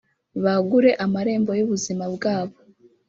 [0.43, 2.55] bagure amarembo y’ubuzima bwabo